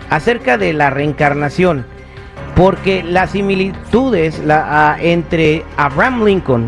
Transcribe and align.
acerca 0.09 0.57
de 0.57 0.71
la 0.71 0.91
reencarnación, 0.91 1.91
porque 2.55 3.03
las 3.03 3.31
similitudes 3.31 4.39
la, 4.39 4.97
entre 4.99 5.63
Abraham 5.77 6.25
Lincoln, 6.25 6.67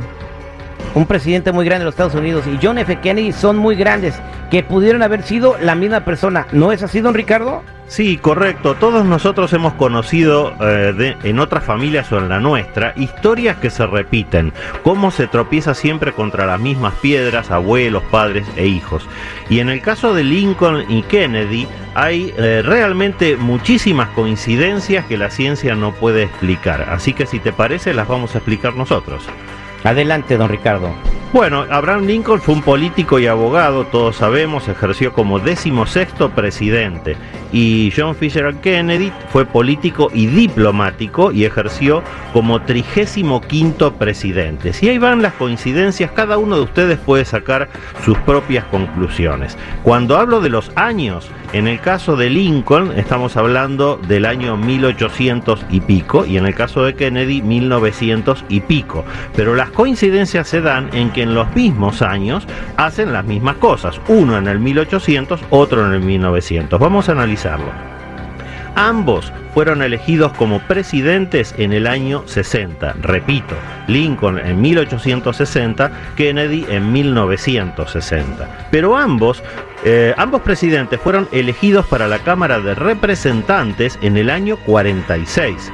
un 0.94 1.06
presidente 1.06 1.52
muy 1.52 1.66
grande 1.66 1.80
de 1.80 1.86
los 1.86 1.94
Estados 1.94 2.16
Unidos, 2.16 2.46
y 2.48 2.58
John 2.62 2.78
F. 2.78 3.00
Kennedy 3.02 3.32
son 3.32 3.58
muy 3.58 3.76
grandes 3.76 4.16
que 4.50 4.64
pudieron 4.64 5.04
haber 5.04 5.24
sido 5.24 5.58
la 5.60 5.76
misma 5.76 6.06
persona. 6.06 6.48
¿No 6.52 6.72
es 6.72 6.84
así, 6.84 7.02
don 7.02 7.14
Ricardo? 7.14 7.64
Sí, 7.88 8.18
correcto. 8.18 8.76
Todos 8.76 9.06
nosotros 9.06 9.54
hemos 9.54 9.74
conocido 9.74 10.54
eh, 10.60 11.16
en 11.24 11.40
otras 11.40 11.64
familias 11.64 12.12
o 12.12 12.18
en 12.18 12.30
la 12.30 12.40
nuestra 12.40 12.94
historias 12.96 13.58
que 13.58 13.70
se 13.70 13.86
repiten, 13.86 14.54
cómo 14.84 15.12
se 15.12 15.28
tropieza 15.28 15.76
siempre 15.76 16.12
contra 16.12 16.48
las 16.48 16.60
mismas 16.60 16.96
piedras, 16.96 17.52
abuelos, 17.52 18.04
padres 18.10 18.48
e 18.56 18.66
hijos. 18.66 19.08
Y 19.50 19.60
en 19.60 19.70
el 19.70 19.82
caso 19.82 20.14
de 20.16 20.24
Lincoln 20.24 20.90
y 20.90 21.04
Kennedy 21.04 21.68
hay 21.94 22.34
eh, 22.38 22.64
realmente 22.66 23.38
muchísimas 23.38 24.10
coincidencias 24.10 25.06
que 25.06 25.18
la 25.18 25.30
ciencia 25.30 25.76
no 25.76 25.94
puede 25.94 26.24
explicar. 26.24 26.90
Así 26.90 27.14
que 27.14 27.28
si 27.28 27.40
te 27.40 27.54
parece 27.54 27.94
las 27.94 28.08
vamos 28.08 28.34
a 28.34 28.40
explicar 28.40 28.76
nosotros. 28.76 29.24
Adelante, 29.84 30.38
don 30.38 30.50
Ricardo. 30.50 30.90
Bueno, 31.36 31.66
Abraham 31.70 32.06
Lincoln 32.06 32.40
fue 32.40 32.54
un 32.56 32.62
político 32.62 33.20
y 33.20 33.28
abogado, 33.28 33.84
todos 33.88 34.16
sabemos, 34.16 34.70
ejerció 34.70 35.12
como 35.12 35.38
decimosexto 35.38 36.30
presidente. 36.30 37.18
Y 37.52 37.92
John 37.94 38.16
Fisher 38.16 38.56
Kennedy 38.62 39.12
fue 39.34 39.46
político 39.46 40.10
y 40.14 40.28
diplomático 40.28 41.34
y 41.34 41.44
ejerció 41.44 42.04
como 42.32 42.62
trigésimo 42.62 43.42
quinto 43.42 43.96
presidente. 43.96 44.72
Si 44.72 44.88
ahí 44.88 44.98
van 44.98 45.22
las 45.22 45.34
coincidencias, 45.34 46.10
cada 46.12 46.38
uno 46.38 46.56
de 46.56 46.62
ustedes 46.62 47.00
puede 47.00 47.26
sacar 47.26 47.68
sus 48.06 48.18
propias 48.20 48.64
conclusiones. 48.68 49.58
Cuando 49.84 50.18
hablo 50.18 50.40
de 50.40 50.48
los 50.48 50.72
años, 50.78 51.30
en 51.56 51.70
el 51.70 51.80
caso 51.80 52.18
de 52.18 52.30
Lincoln 52.30 52.92
estamos 52.98 53.38
hablando 53.38 53.96
del 53.96 54.26
año 54.26 54.58
1800 54.58 55.66
y 55.70 55.80
pico 55.80 56.26
y 56.26 56.36
en 56.36 56.46
el 56.46 56.54
caso 56.54 56.84
de 56.84 56.96
Kennedy 56.96 57.42
1900 57.42 58.44
y 58.50 58.60
pico. 58.60 59.06
Pero 59.38 59.56
las 59.56 59.70
coincidencias 59.70 60.50
se 60.50 60.60
dan 60.60 60.90
en 60.94 61.12
que 61.12 61.22
en 61.22 61.34
los 61.34 61.56
mismos 61.56 62.02
años 62.02 62.46
hacen 62.76 63.14
las 63.14 63.24
mismas 63.24 63.56
cosas, 63.56 64.02
uno 64.10 64.38
en 64.38 64.48
el 64.48 64.60
1800, 64.60 65.40
otro 65.50 65.86
en 65.86 65.94
el 65.94 66.02
1900. 66.02 66.78
Vamos 66.78 67.08
a 67.08 67.14
analizarlo. 67.14 67.95
Ambos 68.76 69.32
fueron 69.54 69.82
elegidos 69.82 70.34
como 70.34 70.60
presidentes 70.60 71.56
en 71.58 71.72
el 71.72 71.88
año 71.88 72.24
60. 72.28 72.96
Repito, 73.02 73.56
Lincoln 73.88 74.38
en 74.38 74.62
1860, 74.62 75.92
Kennedy 76.18 76.66
en 76.70 76.92
1960. 76.92 78.68
Pero 78.72 78.98
ambos, 78.98 79.42
eh, 79.86 80.14
ambos 80.18 80.42
presidentes 80.42 81.00
fueron 81.00 81.30
elegidos 81.32 81.86
para 81.86 82.10
la 82.10 82.20
Cámara 82.20 82.60
de 82.60 82.76
Representantes 82.76 83.98
en 84.02 84.18
el 84.18 84.30
año 84.30 84.58
46. 84.58 85.72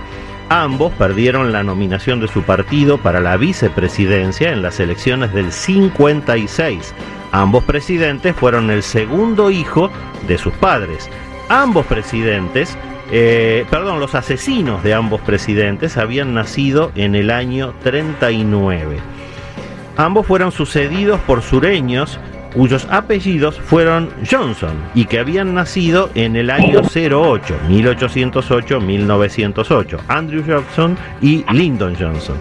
Ambos 0.49 0.91
perdieron 0.93 1.51
la 1.51 1.63
nominación 1.63 2.19
de 2.19 2.27
su 2.27 2.43
partido 2.43 2.97
para 2.99 3.19
la 3.19 3.37
vicepresidencia 3.37 4.51
en 4.51 4.61
las 4.61 4.79
elecciones 4.79 5.33
del 5.33 5.51
56. 5.51 6.93
Ambos 7.31 7.63
presidentes 7.63 8.35
fueron 8.35 8.69
el 8.69 8.83
segundo 8.83 9.49
hijo 9.49 9.89
de 10.27 10.37
sus 10.37 10.53
padres. 10.55 11.09
Ambos 11.51 11.85
presidentes, 11.85 12.75
eh, 13.11 13.65
perdón, 13.69 13.99
los 13.99 14.15
asesinos 14.15 14.81
de 14.83 14.93
ambos 14.93 15.19
presidentes 15.19 15.97
habían 15.97 16.33
nacido 16.33 16.93
en 16.95 17.13
el 17.13 17.29
año 17.29 17.73
39. 17.83 18.99
Ambos 19.97 20.27
fueron 20.27 20.53
sucedidos 20.53 21.19
por 21.27 21.41
sureños 21.41 22.21
cuyos 22.53 22.87
apellidos 22.89 23.59
fueron 23.59 24.09
Johnson 24.29 24.77
y 24.95 25.03
que 25.03 25.19
habían 25.19 25.53
nacido 25.53 26.09
en 26.15 26.37
el 26.37 26.49
año 26.49 26.83
08, 26.83 27.53
1808-1908, 27.67 29.99
Andrew 30.07 30.41
Johnson 30.47 30.97
y 31.21 31.43
Lyndon 31.51 31.97
Johnson. 31.99 32.37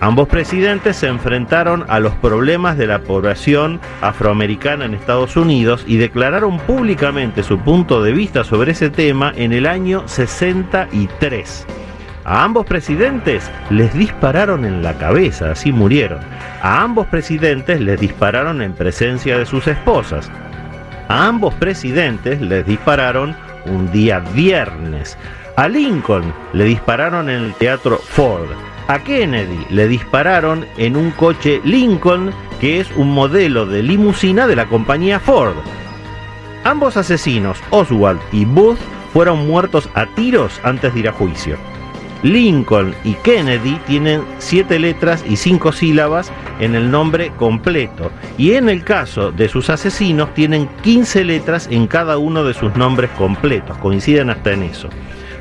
Ambos 0.00 0.28
presidentes 0.28 0.96
se 0.96 1.08
enfrentaron 1.08 1.84
a 1.88 1.98
los 1.98 2.14
problemas 2.14 2.78
de 2.78 2.86
la 2.86 3.00
población 3.00 3.80
afroamericana 4.00 4.84
en 4.84 4.94
Estados 4.94 5.36
Unidos 5.36 5.84
y 5.88 5.96
declararon 5.96 6.58
públicamente 6.58 7.42
su 7.42 7.58
punto 7.58 8.02
de 8.02 8.12
vista 8.12 8.44
sobre 8.44 8.72
ese 8.72 8.90
tema 8.90 9.32
en 9.34 9.52
el 9.52 9.66
año 9.66 10.06
63. 10.06 11.66
A 12.24 12.44
ambos 12.44 12.66
presidentes 12.66 13.50
les 13.70 13.92
dispararon 13.92 14.64
en 14.64 14.84
la 14.84 14.94
cabeza, 14.98 15.50
así 15.50 15.72
murieron. 15.72 16.20
A 16.62 16.82
ambos 16.82 17.06
presidentes 17.06 17.80
les 17.80 17.98
dispararon 17.98 18.62
en 18.62 18.74
presencia 18.74 19.36
de 19.36 19.46
sus 19.46 19.66
esposas. 19.66 20.30
A 21.08 21.26
ambos 21.26 21.54
presidentes 21.54 22.40
les 22.40 22.64
dispararon 22.66 23.34
un 23.64 23.90
día 23.90 24.20
viernes. 24.20 25.18
A 25.56 25.66
Lincoln 25.66 26.32
le 26.52 26.64
dispararon 26.64 27.28
en 27.30 27.44
el 27.44 27.54
teatro 27.54 27.96
Ford. 27.96 28.67
A 28.88 29.00
Kennedy 29.00 29.66
le 29.68 29.86
dispararon 29.86 30.64
en 30.78 30.96
un 30.96 31.10
coche 31.10 31.60
Lincoln, 31.62 32.32
que 32.58 32.80
es 32.80 32.90
un 32.96 33.12
modelo 33.12 33.66
de 33.66 33.82
limusina 33.82 34.46
de 34.46 34.56
la 34.56 34.66
compañía 34.66 35.20
Ford. 35.20 35.56
Ambos 36.64 36.96
asesinos, 36.96 37.58
Oswald 37.68 38.18
y 38.32 38.46
Booth, 38.46 38.78
fueron 39.12 39.46
muertos 39.46 39.90
a 39.94 40.06
tiros 40.06 40.58
antes 40.62 40.94
de 40.94 41.00
ir 41.00 41.08
a 41.08 41.12
juicio. 41.12 41.58
Lincoln 42.22 42.94
y 43.04 43.12
Kennedy 43.12 43.78
tienen 43.86 44.24
siete 44.38 44.78
letras 44.78 45.22
y 45.28 45.36
cinco 45.36 45.70
sílabas 45.70 46.32
en 46.58 46.74
el 46.74 46.90
nombre 46.90 47.30
completo. 47.36 48.10
Y 48.38 48.52
en 48.52 48.70
el 48.70 48.84
caso 48.84 49.32
de 49.32 49.50
sus 49.50 49.68
asesinos 49.68 50.32
tienen 50.32 50.66
15 50.82 51.24
letras 51.24 51.68
en 51.70 51.88
cada 51.88 52.16
uno 52.16 52.42
de 52.42 52.54
sus 52.54 52.74
nombres 52.74 53.10
completos. 53.18 53.76
Coinciden 53.78 54.30
hasta 54.30 54.52
en 54.52 54.62
eso. 54.62 54.88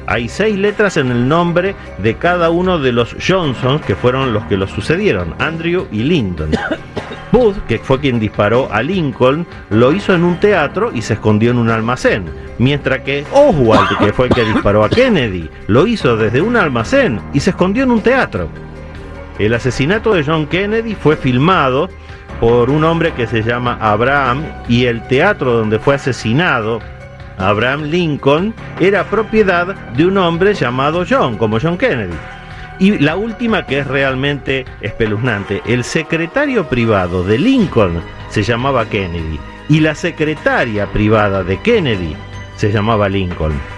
Hay 0.07 0.29
seis 0.29 0.57
letras 0.57 0.95
en 0.95 1.11
el 1.11 1.27
nombre 1.27 1.75
de 1.97 2.15
cada 2.15 2.49
uno 2.49 2.79
de 2.79 2.93
los 2.93 3.15
Johnsons 3.25 3.81
que 3.85 3.95
fueron 3.95 4.33
los 4.33 4.45
que 4.45 4.55
los 4.55 4.71
sucedieron, 4.71 5.35
Andrew 5.37 5.85
y 5.91 6.03
Lyndon. 6.03 6.51
Booth, 7.33 7.57
que 7.67 7.77
fue 7.79 7.99
quien 7.99 8.17
disparó 8.17 8.71
a 8.71 8.81
Lincoln, 8.81 9.45
lo 9.69 9.91
hizo 9.91 10.13
en 10.13 10.23
un 10.23 10.39
teatro 10.39 10.91
y 10.93 11.01
se 11.01 11.15
escondió 11.15 11.51
en 11.51 11.57
un 11.57 11.69
almacén, 11.69 12.23
mientras 12.57 13.01
que 13.01 13.25
Oswald, 13.33 13.97
que 13.99 14.13
fue 14.13 14.27
el 14.27 14.33
que 14.33 14.45
disparó 14.45 14.85
a 14.85 14.89
Kennedy, 14.89 15.49
lo 15.67 15.85
hizo 15.85 16.15
desde 16.15 16.39
un 16.39 16.55
almacén 16.55 17.19
y 17.33 17.41
se 17.41 17.49
escondió 17.49 17.83
en 17.83 17.91
un 17.91 18.01
teatro. 18.01 18.47
El 19.39 19.53
asesinato 19.53 20.13
de 20.13 20.23
John 20.23 20.47
Kennedy 20.47 20.95
fue 20.95 21.17
filmado 21.17 21.89
por 22.39 22.69
un 22.69 22.85
hombre 22.85 23.11
que 23.11 23.27
se 23.27 23.43
llama 23.43 23.77
Abraham 23.81 24.45
y 24.69 24.85
el 24.85 25.05
teatro 25.07 25.51
donde 25.51 25.79
fue 25.79 25.95
asesinado 25.95 26.79
Abraham 27.37 27.83
Lincoln 27.83 28.53
era 28.79 29.03
propiedad 29.09 29.75
de 29.93 30.05
un 30.05 30.17
hombre 30.17 30.53
llamado 30.53 31.05
John, 31.07 31.37
como 31.37 31.59
John 31.59 31.77
Kennedy. 31.77 32.15
Y 32.79 32.99
la 32.99 33.15
última 33.15 33.65
que 33.65 33.79
es 33.79 33.87
realmente 33.87 34.65
espeluznante, 34.81 35.61
el 35.65 35.83
secretario 35.83 36.67
privado 36.69 37.23
de 37.23 37.39
Lincoln 37.39 38.01
se 38.29 38.43
llamaba 38.43 38.87
Kennedy 38.87 39.39
y 39.69 39.79
la 39.79 39.95
secretaria 39.95 40.85
privada 40.87 41.43
de 41.43 41.59
Kennedy 41.61 42.15
se 42.55 42.71
llamaba 42.71 43.09
Lincoln. 43.09 43.76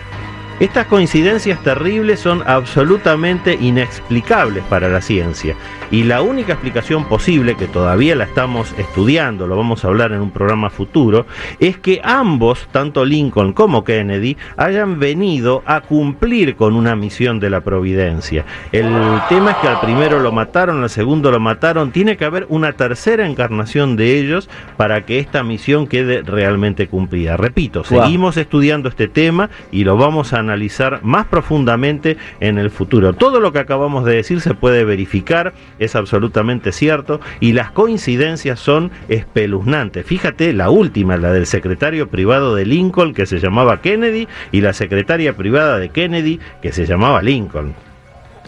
Estas 0.59 0.88
coincidencias 0.88 1.63
terribles 1.63 2.19
son 2.19 2.44
absolutamente 2.45 3.57
inexplicables 3.61 4.61
para 4.65 4.89
la 4.89 5.00
ciencia 5.00 5.56
y 5.91 6.03
la 6.03 6.21
única 6.21 6.53
explicación 6.53 7.06
posible, 7.06 7.56
que 7.56 7.67
todavía 7.67 8.15
la 8.15 8.25
estamos 8.25 8.73
estudiando, 8.77 9.47
lo 9.47 9.56
vamos 9.56 9.83
a 9.83 9.88
hablar 9.88 10.11
en 10.11 10.21
un 10.21 10.31
programa 10.31 10.69
futuro, 10.69 11.25
es 11.59 11.77
que 11.77 12.01
ambos, 12.03 12.67
tanto 12.71 13.06
Lincoln 13.06 13.53
como 13.53 13.83
Kennedy, 13.83 14.38
hayan 14.57 15.00
venido 15.00 15.63
a 15.65 15.81
cumplir 15.81 16.56
con 16.56 16.75
una 16.75 16.95
misión 16.95 17.39
de 17.39 17.50
la 17.50 17.61
providencia. 17.61 18.45
El 18.71 18.88
tema 19.29 19.51
es 19.51 19.57
que 19.57 19.67
al 19.67 19.79
primero 19.79 20.19
lo 20.19 20.31
mataron, 20.31 20.83
al 20.83 20.89
segundo 20.89 21.31
lo 21.31 21.39
mataron, 21.39 21.91
tiene 21.91 22.17
que 22.17 22.25
haber 22.25 22.45
una 22.50 22.73
tercera 22.73 23.25
encarnación 23.25 23.95
de 23.95 24.19
ellos 24.19 24.50
para 24.77 25.06
que 25.06 25.19
esta 25.19 25.44
misión 25.44 25.88
quede 25.88 26.21
realmente 26.21 26.88
cumplida. 26.88 27.38
Repito, 27.38 27.83
seguimos 27.83 28.38
estudiando 28.38 28.89
este 28.89 29.07
tema 29.07 29.50
y 29.71 29.85
lo 29.85 29.97
vamos 29.97 30.33
a 30.33 30.44
analizar 30.49 30.99
más 31.03 31.27
profundamente 31.27 32.17
en 32.39 32.57
el 32.57 32.71
futuro. 32.71 33.13
Todo 33.13 33.39
lo 33.39 33.53
que 33.53 33.59
acabamos 33.59 34.05
de 34.05 34.15
decir 34.15 34.41
se 34.41 34.53
puede 34.53 34.83
verificar, 34.83 35.53
es 35.77 35.95
absolutamente 35.95 36.71
cierto, 36.71 37.21
y 37.39 37.53
las 37.53 37.71
coincidencias 37.71 38.59
son 38.59 38.91
espeluznantes. 39.07 40.05
Fíjate 40.05 40.53
la 40.53 40.69
última, 40.69 41.17
la 41.17 41.31
del 41.31 41.45
secretario 41.45 42.09
privado 42.09 42.55
de 42.55 42.65
Lincoln, 42.65 43.13
que 43.13 43.25
se 43.25 43.39
llamaba 43.39 43.81
Kennedy, 43.81 44.27
y 44.51 44.61
la 44.61 44.73
secretaria 44.73 45.35
privada 45.35 45.79
de 45.79 45.89
Kennedy, 45.89 46.39
que 46.61 46.71
se 46.71 46.85
llamaba 46.85 47.21
Lincoln. 47.21 47.88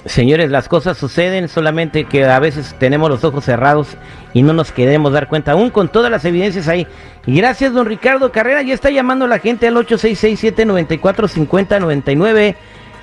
Señores, 0.05 0.49
las 0.49 0.67
cosas 0.67 0.97
suceden 0.97 1.47
solamente 1.47 2.05
que 2.05 2.25
a 2.25 2.39
veces 2.39 2.75
tenemos 2.79 3.07
los 3.09 3.23
ojos 3.23 3.45
cerrados 3.45 3.89
y 4.33 4.41
no 4.41 4.51
nos 4.51 4.71
queremos 4.71 5.13
dar 5.13 5.27
cuenta, 5.27 5.51
aún 5.51 5.69
con 5.69 5.89
todas 5.89 6.09
las 6.09 6.25
evidencias 6.25 6.67
ahí. 6.67 6.87
Gracias, 7.27 7.71
don 7.73 7.85
Ricardo 7.85 8.31
Carrera. 8.31 8.63
Ya 8.63 8.73
está 8.73 8.89
llamando 8.89 9.27
la 9.27 9.37
gente 9.37 9.67
al 9.67 9.75
8667-945099 9.75 12.55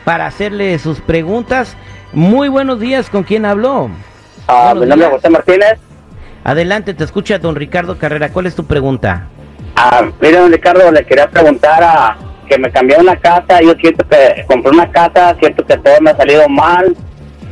para 0.04 0.26
hacerle 0.26 0.76
sus 0.80 1.00
preguntas. 1.00 1.76
Muy 2.12 2.48
buenos 2.48 2.80
días, 2.80 3.08
¿con 3.10 3.22
quién 3.22 3.44
habló? 3.44 3.90
Ah, 4.48 4.74
mi 4.74 4.86
nombre 4.86 5.06
es 5.06 5.12
José 5.12 5.30
Martínez. 5.30 5.78
Adelante, 6.42 6.94
te 6.94 7.04
escucha 7.04 7.38
don 7.38 7.54
Ricardo 7.54 7.96
Carrera. 7.96 8.32
¿Cuál 8.32 8.46
es 8.46 8.56
tu 8.56 8.64
pregunta? 8.64 9.28
Ah, 9.76 10.02
mire, 10.20 10.38
don 10.38 10.50
Ricardo, 10.50 10.90
le 10.90 11.06
quería 11.06 11.30
preguntar 11.30 11.80
a 11.84 12.16
que 12.48 12.58
me 12.58 12.70
cambié 12.70 12.96
una 12.98 13.16
casa, 13.16 13.60
yo 13.60 13.74
siento 13.80 14.06
que 14.08 14.44
compré 14.46 14.72
una 14.72 14.90
casa, 14.90 15.36
siento 15.40 15.64
que 15.64 15.76
todo 15.78 15.94
me 16.00 16.10
ha 16.10 16.16
salido 16.16 16.48
mal, 16.48 16.96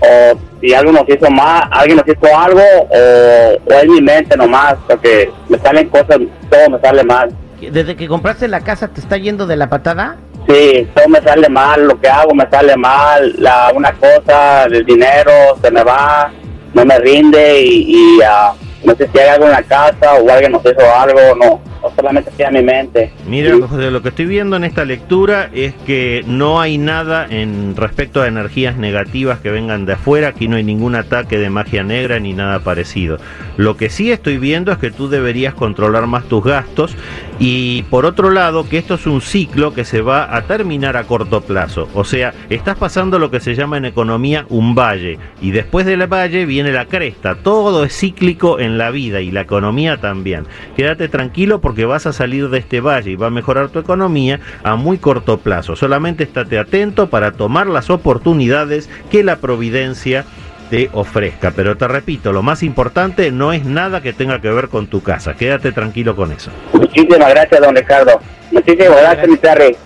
o 0.00 0.38
si 0.60 0.74
algo 0.74 0.92
nos 0.92 1.08
hizo 1.08 1.30
mal, 1.30 1.68
alguien 1.70 1.98
nos 1.98 2.08
hizo 2.08 2.36
algo, 2.36 2.60
o, 2.60 3.72
o 3.72 3.72
es 3.72 3.86
mi 3.88 4.00
mente 4.00 4.36
nomás, 4.36 4.76
porque 4.88 5.30
me 5.48 5.58
salen 5.58 5.88
cosas, 5.88 6.18
todo 6.50 6.70
me 6.70 6.80
sale 6.80 7.04
mal. 7.04 7.30
¿Desde 7.60 7.96
que 7.96 8.06
compraste 8.06 8.48
la 8.48 8.60
casa 8.60 8.88
te 8.88 9.00
está 9.00 9.16
yendo 9.16 9.46
de 9.46 9.56
la 9.56 9.68
patada? 9.68 10.16
Sí, 10.48 10.86
todo 10.94 11.08
me 11.08 11.20
sale 11.22 11.48
mal, 11.48 11.88
lo 11.88 12.00
que 12.00 12.08
hago 12.08 12.34
me 12.34 12.48
sale 12.48 12.76
mal, 12.76 13.34
la 13.38 13.72
una 13.74 13.92
cosa, 13.92 14.64
el 14.64 14.84
dinero 14.84 15.32
se 15.62 15.70
me 15.70 15.82
va, 15.82 16.30
no 16.72 16.84
me 16.84 16.98
rinde 16.98 17.62
y, 17.62 18.18
y 18.18 18.22
ah, 18.22 18.52
no 18.84 18.94
sé 18.94 19.08
si 19.12 19.18
hay 19.18 19.30
algo 19.30 19.46
en 19.46 19.52
la 19.52 19.62
casa 19.62 20.14
o 20.14 20.30
alguien 20.30 20.52
nos 20.52 20.64
hizo 20.64 20.94
algo, 20.94 21.20
no, 21.34 21.60
solamente 21.94 22.30
en 22.38 22.54
mi 22.54 22.62
mente. 22.62 23.12
Mira. 23.26 23.56
José, 23.66 23.90
lo 23.90 24.02
que 24.02 24.10
estoy 24.10 24.26
viendo 24.26 24.56
en 24.56 24.64
esta 24.64 24.84
lectura 24.84 25.50
es 25.52 25.74
que 25.86 26.24
no 26.26 26.60
hay 26.60 26.78
nada 26.78 27.26
en 27.28 27.74
respecto 27.76 28.22
a 28.22 28.28
energías 28.28 28.76
negativas 28.76 29.40
que 29.40 29.50
vengan 29.50 29.86
de 29.86 29.94
afuera, 29.94 30.28
aquí 30.28 30.48
no 30.48 30.56
hay 30.56 30.64
ningún 30.64 30.94
ataque 30.94 31.38
de 31.38 31.50
magia 31.50 31.82
negra 31.82 32.18
ni 32.18 32.32
nada 32.32 32.60
parecido. 32.60 33.18
Lo 33.56 33.76
que 33.76 33.90
sí 33.90 34.10
estoy 34.10 34.38
viendo 34.38 34.72
es 34.72 34.78
que 34.78 34.90
tú 34.90 35.08
deberías 35.08 35.54
controlar 35.54 36.06
más 36.06 36.24
tus 36.24 36.44
gastos 36.44 36.96
y 37.38 37.82
por 37.84 38.06
otro 38.06 38.30
lado 38.30 38.68
que 38.68 38.78
esto 38.78 38.94
es 38.94 39.06
un 39.06 39.20
ciclo 39.20 39.74
que 39.74 39.84
se 39.84 40.00
va 40.00 40.34
a 40.34 40.42
terminar 40.42 40.96
a 40.96 41.04
corto 41.04 41.40
plazo. 41.40 41.88
O 41.94 42.04
sea, 42.04 42.32
estás 42.50 42.76
pasando 42.76 43.18
lo 43.18 43.30
que 43.30 43.40
se 43.40 43.54
llama 43.54 43.76
en 43.76 43.84
economía 43.84 44.46
un 44.48 44.74
valle 44.74 45.18
y 45.40 45.50
después 45.50 45.86
del 45.86 46.06
valle 46.06 46.46
viene 46.46 46.72
la 46.72 46.86
cresta. 46.86 47.36
Todo 47.36 47.84
es 47.84 47.96
cíclico 47.96 48.58
en 48.58 48.78
la 48.78 48.90
vida 48.90 49.20
y 49.20 49.30
la 49.30 49.42
economía 49.42 49.98
también. 49.98 50.44
Quédate 50.76 51.08
tranquilo 51.08 51.60
porque 51.60 51.75
vas 51.84 52.06
a 52.06 52.12
salir 52.12 52.48
de 52.48 52.58
este 52.58 52.80
valle 52.80 53.12
y 53.12 53.16
va 53.16 53.28
a 53.28 53.30
mejorar 53.30 53.68
tu 53.68 53.78
economía 53.78 54.40
a 54.62 54.76
muy 54.76 54.98
corto 54.98 55.38
plazo. 55.38 55.76
Solamente 55.76 56.24
estate 56.24 56.58
atento 56.58 57.08
para 57.08 57.32
tomar 57.32 57.66
las 57.66 57.90
oportunidades 57.90 58.88
que 59.10 59.22
la 59.22 59.36
providencia 59.36 60.24
te 60.70 60.90
ofrezca. 60.92 61.52
Pero 61.52 61.76
te 61.76 61.88
repito, 61.88 62.32
lo 62.32 62.42
más 62.42 62.62
importante 62.62 63.30
no 63.30 63.52
es 63.52 63.64
nada 63.64 64.00
que 64.00 64.12
tenga 64.12 64.40
que 64.40 64.50
ver 64.50 64.68
con 64.68 64.86
tu 64.86 65.02
casa. 65.02 65.34
Quédate 65.34 65.72
tranquilo 65.72 66.16
con 66.16 66.32
eso. 66.32 66.50
Muchísimas 66.72 67.30
gracias, 67.30 67.60
don 67.60 67.76
Ricardo. 67.76 68.20
Muchísimas 68.50 69.00
gracias, 69.00 69.28
mi 69.28 69.36
Terry. 69.36 69.76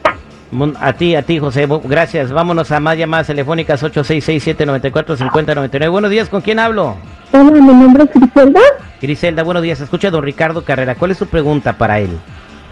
A 0.80 0.92
ti, 0.94 1.14
a 1.14 1.22
ti, 1.22 1.38
José. 1.38 1.68
Gracias. 1.84 2.32
Vámonos 2.32 2.72
a 2.72 2.80
más 2.80 2.98
llamadas 2.98 3.28
telefónicas 3.28 3.80
8667-945099. 3.84 5.90
Buenos 5.90 6.10
días, 6.10 6.28
¿con 6.28 6.40
quién 6.40 6.58
hablo? 6.58 6.96
Hola, 7.32 7.50
mi 7.52 7.60
nombre 7.60 8.02
es 8.04 8.10
Griselda. 8.12 8.60
Griselda, 9.00 9.44
buenos 9.44 9.62
días. 9.62 9.80
Escucha 9.80 10.08
a 10.08 10.10
don 10.10 10.24
Ricardo 10.24 10.64
Carrera. 10.64 10.96
¿Cuál 10.96 11.12
es 11.12 11.18
su 11.18 11.26
pregunta 11.26 11.74
para 11.78 12.00
él? 12.00 12.10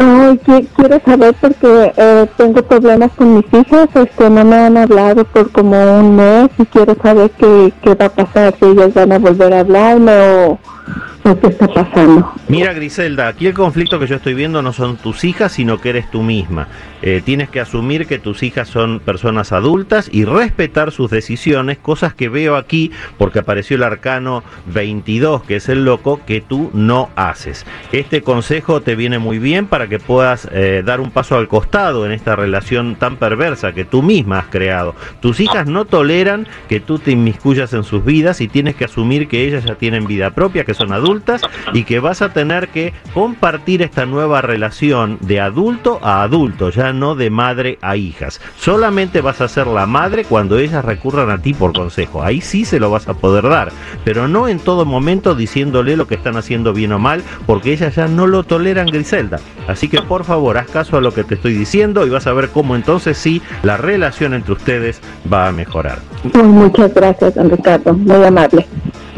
Ay, 0.01 0.39
qui- 0.45 0.67
quiero 0.77 1.01
saber 1.05 1.35
porque 1.41 1.93
eh, 1.97 2.27
tengo 2.37 2.63
problemas 2.63 3.11
con 3.17 3.37
mis 3.37 3.45
hijas. 3.53 3.89
Este, 3.95 4.29
no 4.29 4.45
me 4.45 4.57
han 4.57 4.77
hablado 4.77 5.25
por 5.25 5.51
como 5.53 6.01
un 6.01 6.17
mes 6.17 6.49
y 6.59 6.65
quiero 6.67 6.97
saber 7.01 7.31
qué, 7.39 7.73
qué 7.83 7.95
va 7.95 8.07
a 8.07 8.11
pasar, 8.11 8.55
si 8.59 8.65
ellas 8.67 8.93
van 8.95 9.13
a 9.13 9.19
volver 9.19 9.55
a 9.55 9.61
hablarme 9.61 10.13
o, 10.13 10.59
Mira 12.49 12.73
Griselda, 12.73 13.29
aquí 13.29 13.47
el 13.47 13.55
conflicto 13.55 13.99
que 13.99 14.07
yo 14.07 14.17
estoy 14.17 14.35
viendo 14.35 14.63
no 14.63 14.73
son 14.73 14.97
tus 14.97 15.25
hijas, 15.25 15.53
sino 15.53 15.81
que 15.81 15.91
eres 15.91 16.11
tú 16.11 16.23
misma. 16.23 16.69
Eh, 17.03 17.23
tienes 17.25 17.49
que 17.51 17.61
asumir 17.61 18.07
que 18.07 18.19
tus 18.19 18.43
hijas 18.43 18.69
son 18.69 19.01
personas 19.01 19.53
adultas 19.53 20.09
y 20.11 20.25
respetar 20.25 20.91
sus 20.91 21.11
decisiones, 21.11 21.79
cosas 21.79 22.15
que 22.15 22.29
veo 22.29 22.57
aquí, 22.57 22.91
porque 23.19 23.41
apareció 23.41 23.77
el 23.77 23.83
arcano 23.83 24.43
22, 24.67 25.43
que 25.43 25.57
es 25.57 25.69
el 25.69 25.85
loco, 25.85 26.21
que 26.27 26.41
tú 26.41 26.71
no 26.73 27.11
haces. 27.17 27.67
Este 27.93 28.23
consejo 28.23 28.81
te 28.81 28.97
viene 28.97 29.19
muy 29.19 29.39
bien 29.39 29.67
para 29.67 29.89
que 29.89 29.99
puedas 29.99 30.49
eh, 30.53 30.83
dar 30.85 31.01
un 31.01 31.11
paso 31.11 31.37
al 31.37 31.49
costado 31.49 32.07
en 32.07 32.13
esta 32.13 32.35
relación 32.37 32.97
tan 32.97 33.17
perversa 33.17 33.73
que 33.73 33.85
tú 33.85 34.03
misma 34.03 34.39
has 34.39 34.47
creado. 34.47 34.95
Tus 35.21 35.41
hijas 35.41 35.67
no 35.67 35.85
toleran 35.85 36.47
que 36.69 36.81
tú 36.81 36.99
te 36.99 37.11
inmiscuyas 37.11 37.75
en 37.75 37.85
sus 37.85 38.05
vidas 38.05 38.41
y 38.41 38.49
tienes 38.49 38.75
que 38.75 38.87
asumir 38.87 39.29
que 39.29 39.47
ellas 39.47 39.65
ya 39.65 39.75
tienen 39.75 40.07
vida 40.07 40.31
propia, 40.31 40.65
que 40.65 40.75
son 40.75 40.93
adultas 40.93 41.18
y 41.73 41.85
que 41.85 42.01
vas 42.01 42.23
a 42.23 42.33
tener 42.33 42.69
que 42.69 42.93
compartir 43.15 43.83
esta 43.83 44.07
nueva 44.07 44.41
relación 44.43 45.19
de 45.21 45.41
adulto 45.41 45.99
a 46.03 46.23
adulto, 46.23 46.71
ya 46.71 46.93
no 46.93 47.15
de 47.15 47.31
madre 47.31 47.79
a 47.83 47.97
hijas. 47.97 48.41
Solamente 48.59 49.21
vas 49.21 49.41
a 49.41 49.49
ser 49.49 49.67
la 49.67 49.87
madre 49.87 50.25
cuando 50.25 50.59
ellas 50.59 50.85
recurran 50.85 51.31
a 51.31 51.39
ti 51.39 51.55
por 51.55 51.73
consejo. 51.73 52.23
Ahí 52.23 52.41
sí 52.41 52.65
se 52.65 52.81
lo 52.81 52.91
vas 52.91 53.09
a 53.09 53.15
poder 53.15 53.49
dar, 53.49 53.71
pero 54.05 54.29
no 54.29 54.49
en 54.49 54.59
todo 54.59 54.85
momento 54.85 55.35
diciéndole 55.35 55.97
lo 55.97 56.07
que 56.07 56.15
están 56.15 56.37
haciendo 56.37 56.73
bien 56.73 56.93
o 56.93 56.99
mal, 56.99 57.23
porque 57.47 57.73
ellas 57.73 57.95
ya 57.97 58.09
no 58.09 58.27
lo 58.27 58.43
toleran, 58.43 58.87
Griselda. 58.87 59.41
Así 59.67 59.89
que 59.89 60.03
por 60.03 60.25
favor, 60.25 60.59
haz 60.59 60.69
caso 60.69 60.97
a 60.97 61.01
lo 61.01 61.13
que 61.13 61.25
te 61.25 61.35
estoy 61.35 61.55
diciendo 61.55 62.07
y 62.07 62.11
vas 62.11 62.27
a 62.27 62.33
ver 62.33 62.51
cómo 62.51 62.75
entonces 62.77 63.19
sí 63.19 63.43
la 63.63 63.77
relación 63.77 64.35
entre 64.35 64.53
ustedes 64.53 65.01
va 65.31 65.49
a 65.49 65.53
mejorar. 65.53 65.99
Muchas 66.35 66.93
gracias, 66.95 67.35
Ricardo. 67.37 67.95
Muy 67.95 68.25
amable. 68.25 68.67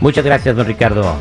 Muchas 0.00 0.24
gracias, 0.24 0.54
don 0.54 0.66
Ricardo. 0.66 1.16